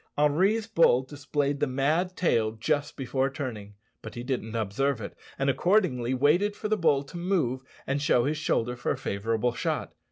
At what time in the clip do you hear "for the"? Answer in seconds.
6.55-6.75